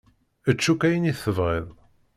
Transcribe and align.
Ečč 0.49 0.63
akk 0.71 0.81
ayen 0.87 1.09
i 1.11 1.13
tebɣiḍ. 1.21 1.67